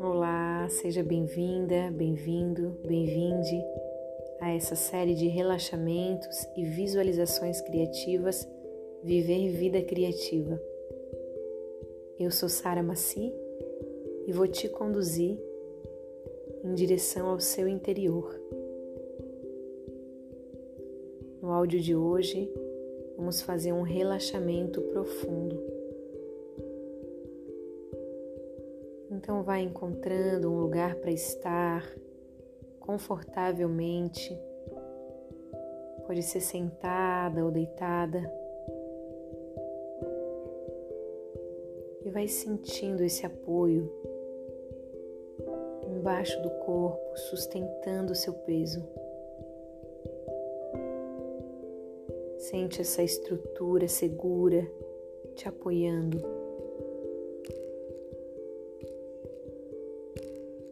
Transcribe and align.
Olá, 0.00 0.66
seja 0.68 1.04
bem-vinda, 1.04 1.92
bem-vindo, 1.92 2.76
bem-vinde 2.84 3.62
a 4.40 4.50
essa 4.50 4.74
série 4.74 5.14
de 5.14 5.28
relaxamentos 5.28 6.48
e 6.56 6.64
visualizações 6.64 7.60
criativas 7.60 8.48
Viver 9.04 9.52
Vida 9.52 9.80
Criativa. 9.82 10.60
Eu 12.18 12.32
sou 12.32 12.48
Sara 12.48 12.82
Maci 12.82 13.32
e 14.26 14.32
vou 14.32 14.48
te 14.48 14.68
conduzir 14.68 15.38
em 16.64 16.74
direção 16.74 17.28
ao 17.28 17.38
seu 17.38 17.68
interior. 17.68 18.45
Áudio 21.56 21.80
de 21.80 21.96
hoje, 21.96 22.52
vamos 23.16 23.40
fazer 23.40 23.72
um 23.72 23.80
relaxamento 23.80 24.82
profundo. 24.82 25.58
Então, 29.10 29.42
vai 29.42 29.62
encontrando 29.62 30.52
um 30.52 30.60
lugar 30.60 30.96
para 30.96 31.10
estar 31.10 31.82
confortavelmente. 32.78 34.38
Pode 36.06 36.22
ser 36.22 36.42
sentada 36.42 37.42
ou 37.42 37.50
deitada. 37.50 38.30
E 42.04 42.10
vai 42.10 42.28
sentindo 42.28 43.02
esse 43.02 43.24
apoio 43.24 43.90
embaixo 45.88 46.40
do 46.42 46.50
corpo, 46.50 47.16
sustentando 47.16 48.12
o 48.12 48.16
seu 48.16 48.34
peso. 48.34 48.86
Sente 52.48 52.80
essa 52.80 53.02
estrutura 53.02 53.88
segura 53.88 54.70
te 55.34 55.48
apoiando. 55.48 56.22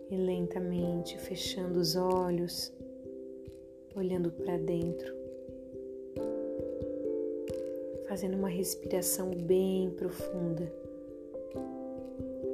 E 0.09 0.17
lentamente 0.17 1.19
fechando 1.19 1.81
os 1.81 1.97
olhos, 1.97 2.73
olhando 3.97 4.31
para 4.31 4.57
dentro, 4.57 5.13
fazendo 8.07 8.37
uma 8.37 8.49
respiração 8.49 9.33
bem 9.33 9.91
profunda, 9.91 10.73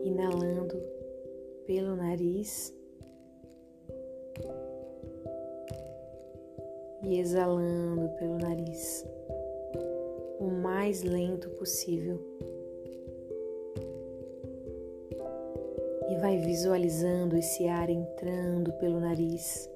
inalando 0.02 0.82
pelo 1.66 1.94
nariz 1.94 2.74
e 7.11 7.19
exalando 7.19 8.08
pelo 8.11 8.39
nariz 8.39 9.05
o 10.39 10.44
mais 10.44 11.03
lento 11.03 11.50
possível. 11.50 12.20
E 16.08 16.14
vai 16.20 16.39
visualizando 16.39 17.36
esse 17.36 17.67
ar 17.67 17.91
entrando 17.91 18.72
pelo 18.75 19.00
nariz 19.00 19.69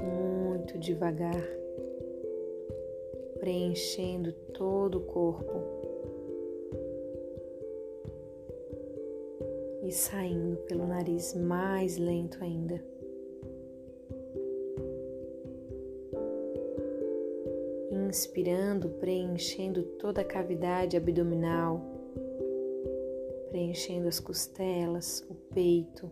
muito 0.00 0.78
devagar, 0.78 1.42
preenchendo 3.40 4.32
todo 4.54 4.98
o 4.98 5.02
corpo 5.02 5.52
e 9.82 9.90
saindo 9.90 10.58
pelo 10.58 10.86
nariz 10.86 11.34
mais 11.34 11.98
lento 11.98 12.38
ainda. 12.40 12.91
Inspirando, 18.12 18.90
preenchendo 18.90 19.82
toda 19.82 20.20
a 20.20 20.24
cavidade 20.24 20.98
abdominal, 20.98 21.80
preenchendo 23.48 24.06
as 24.06 24.20
costelas, 24.20 25.24
o 25.30 25.34
peito 25.34 26.10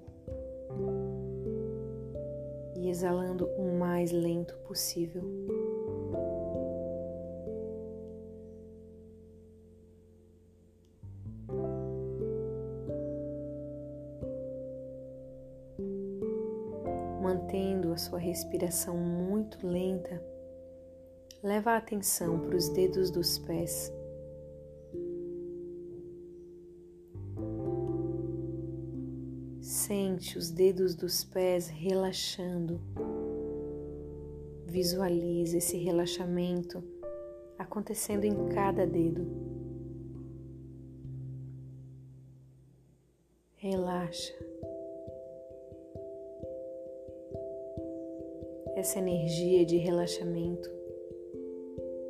e 2.74 2.88
exalando 2.88 3.44
o 3.58 3.78
mais 3.78 4.12
lento 4.12 4.56
possível. 4.66 5.22
Mantendo 17.22 17.92
a 17.92 17.98
sua 17.98 18.18
respiração 18.18 18.96
muito 18.96 19.66
lenta 19.66 20.29
leva 21.42 21.72
a 21.72 21.76
atenção 21.78 22.38
para 22.38 22.56
os 22.56 22.68
dedos 22.68 23.10
dos 23.10 23.38
pés. 23.38 23.92
Sente 29.60 30.36
os 30.36 30.50
dedos 30.50 30.94
dos 30.94 31.24
pés 31.24 31.68
relaxando. 31.68 32.80
Visualize 34.66 35.56
esse 35.56 35.76
relaxamento 35.78 36.82
acontecendo 37.58 38.24
em 38.24 38.48
cada 38.48 38.86
dedo. 38.86 39.26
Relaxa. 43.56 44.34
Essa 48.76 48.98
energia 48.98 49.66
de 49.66 49.76
relaxamento 49.76 50.79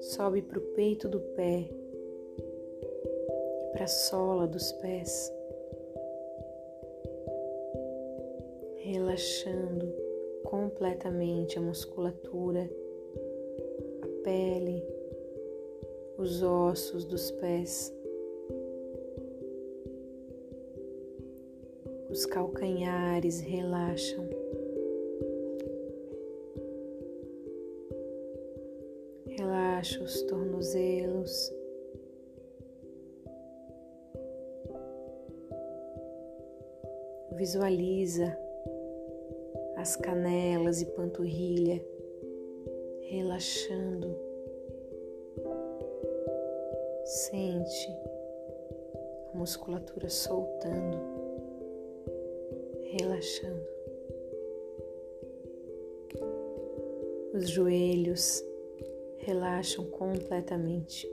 sobe 0.00 0.40
para 0.40 0.58
o 0.58 0.62
peito 0.62 1.06
do 1.08 1.20
pé 1.20 1.68
e 2.38 3.72
para 3.72 3.84
a 3.84 3.88
sola 3.88 4.46
dos 4.46 4.72
pés, 4.72 5.30
relaxando 8.78 9.94
completamente 10.44 11.58
a 11.58 11.60
musculatura, 11.60 12.68
a 14.00 14.24
pele, 14.24 14.82
os 16.16 16.42
ossos 16.42 17.04
dos 17.04 17.30
pés, 17.32 17.94
os 22.08 22.24
calcanhares 22.24 23.40
relaxam. 23.40 24.39
Relaxa 29.40 30.02
os 30.02 30.20
tornozelos. 30.22 31.50
Visualiza 37.32 38.36
as 39.76 39.96
canelas 39.96 40.82
e 40.82 40.86
panturrilha 40.86 41.82
relaxando. 43.08 44.14
Sente 47.04 47.88
a 49.32 49.38
musculatura 49.38 50.10
soltando, 50.10 50.98
relaxando. 52.92 53.70
Os 57.32 57.48
joelhos 57.48 58.49
relaxam 59.20 59.84
completamente. 59.90 61.08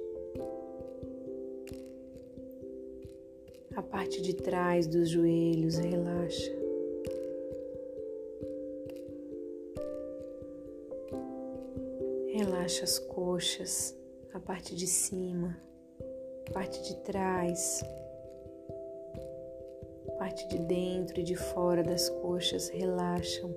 A 3.76 3.82
parte 3.82 4.22
de 4.22 4.34
trás 4.34 4.88
dos 4.88 5.14
joelhos 5.14 5.78
relaxa. 5.78 6.52
Relaxa 12.34 12.84
as 12.84 13.00
coxas, 13.00 13.96
a 14.34 14.40
parte 14.40 14.76
de 14.76 14.88
cima, 14.88 15.58
a 16.48 16.52
parte 16.52 16.82
de 16.82 16.96
trás, 17.04 17.84
a 20.08 20.12
parte 20.14 20.48
de 20.48 20.60
dentro 20.60 21.20
e 21.20 21.24
de 21.24 21.36
fora 21.36 21.84
das 21.84 22.10
coxas 22.10 22.70
relaxam. 22.70 23.54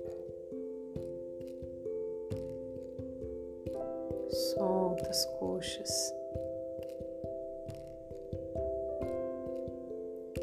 Coxas. 5.81 6.13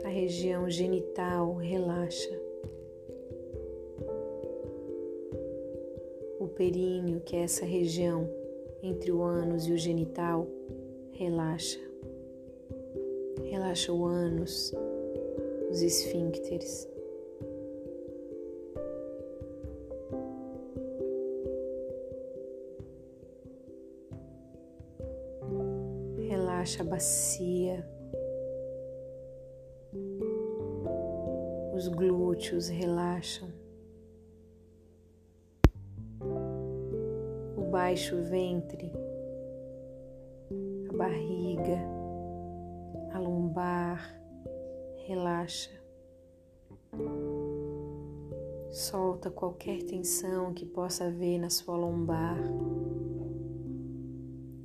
A 0.05 0.09
região 0.09 0.69
genital 0.69 1.55
relaxa. 1.55 2.39
O 6.41 6.49
períneo, 6.49 7.21
que 7.21 7.37
é 7.37 7.43
essa 7.43 7.65
região 7.65 8.29
entre 8.83 9.13
o 9.13 9.23
ânus 9.23 9.67
e 9.67 9.73
o 9.73 9.79
genital, 9.79 10.47
relaxa. 11.13 11.81
Relaxa 13.45 13.93
o 13.93 14.05
ânus, 14.05 14.73
os 15.71 15.83
esfíncteres. 15.83 16.89
Relaxa 26.69 26.83
a 26.83 26.87
bacia, 26.87 27.89
os 31.75 31.89
glúteos 31.89 32.69
relaxam, 32.69 33.49
o 37.57 37.71
baixo 37.71 38.17
ventre, 38.23 38.93
a 40.91 40.95
barriga, 40.95 41.79
a 43.15 43.19
lombar 43.19 44.21
relaxa. 45.07 45.71
Solta 48.71 49.31
qualquer 49.31 49.85
tensão 49.85 50.53
que 50.53 50.67
possa 50.67 51.07
haver 51.07 51.39
na 51.39 51.49
sua 51.49 51.79
lombar. 51.79 52.37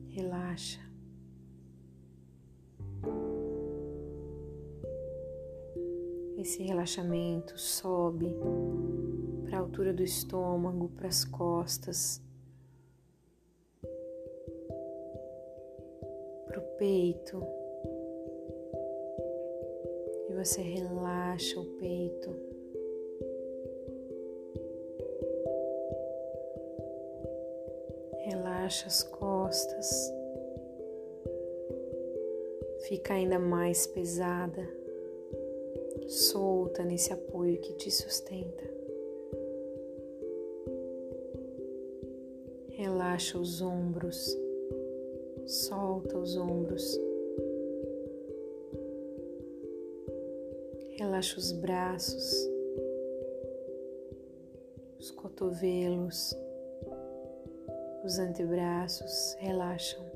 Relaxa. 0.10 0.93
Esse 6.44 6.62
relaxamento 6.62 7.57
sobe 7.57 8.36
para 9.45 9.56
a 9.56 9.62
altura 9.62 9.94
do 9.94 10.04
estômago, 10.04 10.90
para 10.90 11.07
as 11.07 11.24
costas, 11.24 12.22
para 16.45 16.60
o 16.60 16.63
peito. 16.78 17.42
E 20.30 20.34
você 20.34 20.62
relaxa 20.62 21.57
o 21.62 21.66
peito. 21.78 22.36
Relaxa 28.25 28.88
as 28.88 29.01
costas. 29.01 30.13
Fica 32.90 33.13
ainda 33.13 33.40
mais 33.40 33.88
pesada 33.88 34.82
solta 36.08 36.84
nesse 36.84 37.12
apoio 37.12 37.60
que 37.60 37.74
te 37.74 37.90
sustenta. 37.92 38.64
Relaxa 42.70 43.38
os 43.38 43.62
ombros, 43.62 44.38
solta 45.46 46.18
os 46.18 46.36
ombros. 46.36 47.00
Relaxa 50.98 51.40
os 51.40 51.52
braços, 51.52 52.50
os 55.00 55.12
cotovelos, 55.12 56.36
os 58.04 58.20
antebraços 58.20 59.36
relaxam. 59.40 60.12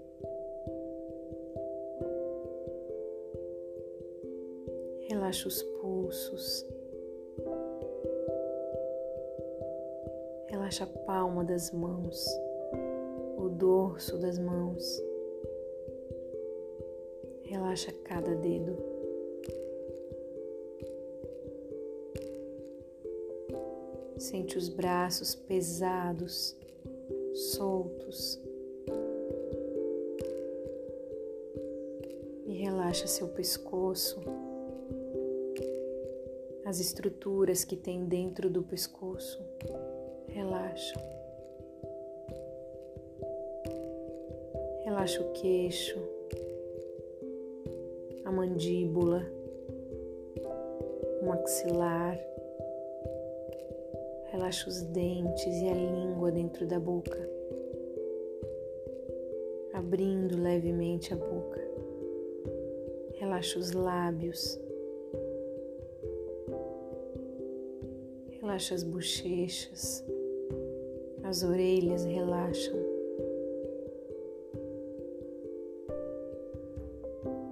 Relaxa 5.10 5.48
os 5.48 5.64
pulsos. 5.64 6.66
Relaxa 10.48 10.84
a 10.84 10.88
palma 11.06 11.46
das 11.46 11.72
mãos, 11.72 12.28
o 13.38 13.48
dorso 13.48 14.18
das 14.18 14.38
mãos. 14.38 15.02
Relaxa 17.44 17.94
cada 18.04 18.36
dedo. 18.36 18.76
Sente 24.18 24.58
os 24.58 24.68
braços 24.68 25.36
pesados, 25.36 26.54
soltos. 27.34 28.38
E 32.46 32.52
relaxa 32.52 33.08
seu 33.08 33.30
pescoço 33.30 34.47
as 36.68 36.82
estruturas 36.82 37.64
que 37.64 37.78
tem 37.78 38.04
dentro 38.04 38.50
do 38.50 38.62
pescoço 38.62 39.42
relaxam. 40.28 41.02
Relaxa 44.84 45.22
o 45.22 45.32
queixo, 45.32 45.98
a 48.26 48.32
mandíbula, 48.34 49.26
o 51.22 51.26
maxilar. 51.26 52.20
Relaxa 54.26 54.68
os 54.68 54.82
dentes 54.82 55.62
e 55.62 55.70
a 55.70 55.74
língua 55.74 56.34
dentro 56.34 56.68
da 56.68 56.78
boca, 56.78 57.18
abrindo 59.72 60.38
levemente 60.38 61.14
a 61.14 61.16
boca. 61.16 61.66
Relaxa 63.14 63.58
os 63.58 63.72
lábios 63.72 64.67
Relaxa 68.58 68.74
as 68.74 68.84
bochechas, 68.84 70.04
as 71.24 71.44
orelhas 71.44 72.04
relaxam. 72.06 72.76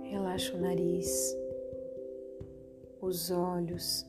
Relaxa 0.02 0.56
o 0.56 0.60
nariz, 0.60 1.38
os 3.00 3.30
olhos. 3.30 4.04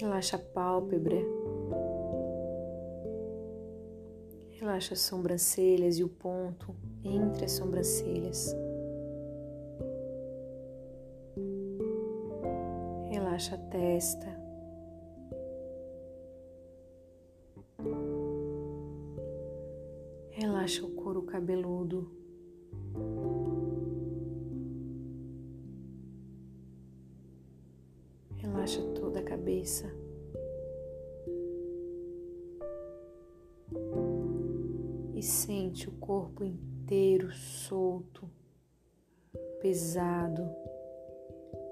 Relaxa 0.00 0.36
a 0.36 0.38
pálpebra. 0.38 1.18
Relaxa 4.50 4.94
as 4.94 5.00
sobrancelhas 5.00 5.98
e 5.98 6.04
o 6.04 6.08
ponto 6.08 6.76
entre 7.02 7.46
as 7.46 7.50
sobrancelhas. 7.50 8.54
Relaxa 13.40 13.54
a 13.54 13.58
testa. 13.58 14.40
Relaxa 20.30 20.84
o 20.84 20.90
couro 20.90 21.22
cabeludo. 21.22 22.10
Relaxa 28.36 28.82
toda 28.94 29.20
a 29.20 29.22
cabeça. 29.22 29.90
E 35.14 35.22
sente 35.22 35.88
o 35.88 35.92
corpo 35.92 36.44
inteiro 36.44 37.32
solto, 37.32 38.28
pesado, 39.60 40.42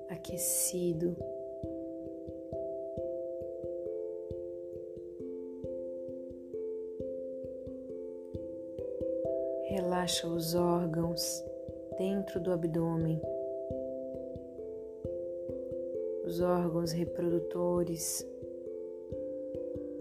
aquecido. 0.08 1.27
Relaxa 10.08 10.26
os 10.26 10.54
órgãos 10.54 11.44
dentro 11.98 12.40
do 12.40 12.50
abdômen, 12.50 13.20
os 16.24 16.40
órgãos 16.40 16.92
reprodutores, 16.92 18.26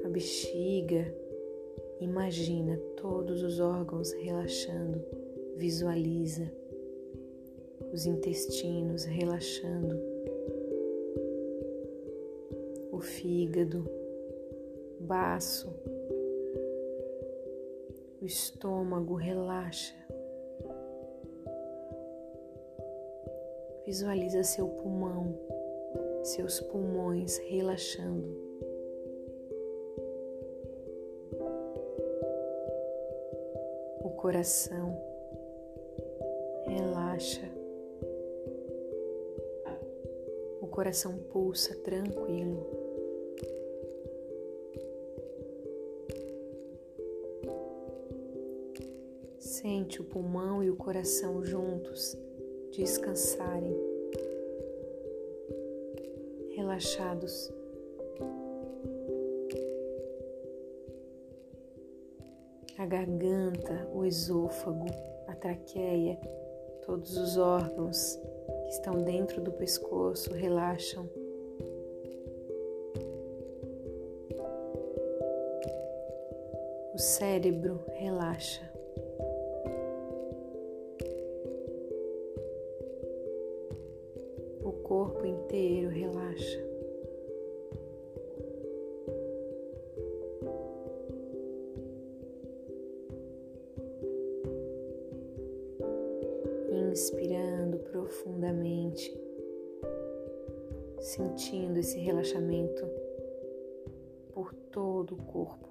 a 0.05 0.07
bexiga. 0.07 1.13
Imagina 1.99 2.77
todos 2.95 3.43
os 3.43 3.59
órgãos 3.59 4.13
relaxando, 4.13 5.03
visualiza 5.57 6.49
os 7.91 8.05
intestinos 8.05 9.03
relaxando, 9.03 9.99
o 12.93 13.01
fígado, 13.01 13.85
baço, 15.01 15.67
estômago 18.27 19.15
relaxa. 19.15 19.96
Visualiza 23.86 24.43
seu 24.43 24.67
pulmão, 24.67 25.34
seus 26.24 26.60
pulmões 26.60 27.38
relaxando. 27.38 28.27
O 34.01 34.10
coração 34.17 35.01
relaxa. 36.67 37.50
O 40.62 40.67
coração 40.67 41.17
pulsa 41.31 41.74
tranquilo. 41.77 42.87
Sente 49.67 50.00
o 50.00 50.05
pulmão 50.05 50.63
e 50.63 50.69
o 50.69 50.77
coração 50.77 51.43
juntos 51.43 52.17
descansarem, 52.71 53.75
relaxados. 56.55 57.51
a 62.77 62.86
garganta, 62.86 63.89
o 63.93 64.05
esôfago, 64.05 64.86
a 65.27 65.36
traqueia, 65.36 66.17
todos 66.86 67.17
os 67.17 67.38
órgãos 67.38 68.17
que 68.63 68.69
estão 68.69 69.03
dentro 69.03 69.41
do 69.41 69.51
pescoço 69.51 70.31
relaxam. 70.33 71.09
O 76.93 76.97
cérebro 76.97 77.83
relaxa. 77.95 78.76
O 84.67 84.71
corpo 84.83 85.25
inteiro 85.25 85.88
relaxa. 85.88 86.67
inspirando 96.91 97.77
profundamente, 97.79 99.17
sentindo 101.00 101.79
esse 101.79 101.97
relaxamento 102.00 102.86
por 104.33 104.53
todo 104.53 105.13
o 105.13 105.24
corpo. 105.24 105.69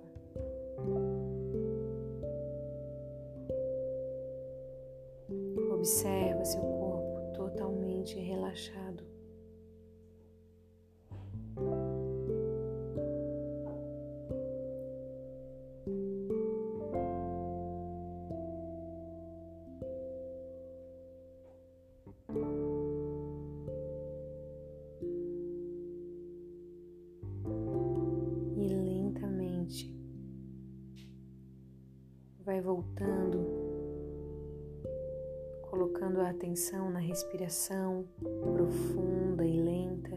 Observa 5.70 6.44
seu 6.46 6.62
corpo 6.62 7.32
totalmente 7.34 7.95
relaxado. 8.14 9.15
Atenção 36.46 36.88
na 36.90 37.00
respiração 37.00 38.06
profunda 38.54 39.44
e 39.44 39.60
lenta. 39.60 40.16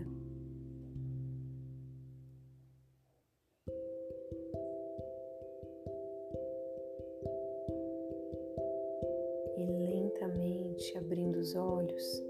E 9.57 9.65
lentamente 9.65 10.95
abrindo 10.99 11.37
os 11.39 11.55
olhos. 11.55 12.23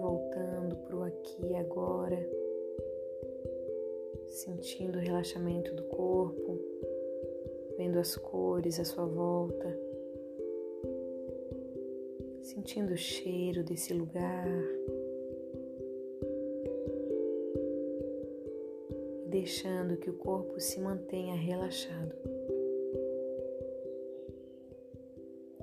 Voltando 0.00 0.76
para 0.76 0.96
o 0.96 1.02
aqui 1.02 1.44
e 1.44 1.56
agora 1.56 2.42
sentindo 4.32 4.98
o 4.98 5.00
relaxamento 5.00 5.74
do 5.74 5.84
corpo, 5.84 6.41
vendo 7.92 7.98
as 7.98 8.16
cores 8.16 8.80
à 8.80 8.84
sua 8.84 9.04
volta, 9.04 9.78
sentindo 12.40 12.94
o 12.94 12.96
cheiro 12.96 13.62
desse 13.62 13.92
lugar. 13.92 14.48
Deixando 19.28 19.96
que 19.96 20.10
o 20.10 20.14
corpo 20.14 20.58
se 20.58 20.80
mantenha 20.80 21.34
relaxado. 21.34 22.14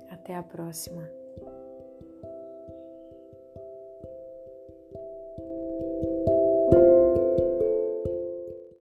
Até 0.08 0.36
a 0.36 0.42
próxima. 0.42 1.19